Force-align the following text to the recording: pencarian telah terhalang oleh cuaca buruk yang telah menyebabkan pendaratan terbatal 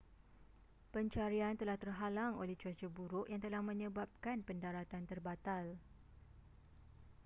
pencarian 0.95 1.53
telah 1.59 1.77
terhalang 1.83 2.33
oleh 2.41 2.55
cuaca 2.61 2.87
buruk 2.97 3.25
yang 3.31 3.37
telah 3.45 3.61
menyebabkan 3.69 4.37
pendaratan 4.47 5.03
terbatal 5.09 5.65